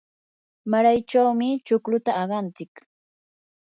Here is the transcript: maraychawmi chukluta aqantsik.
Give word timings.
maraychawmi 0.71 1.49
chukluta 1.65 2.11
aqantsik. 2.21 2.73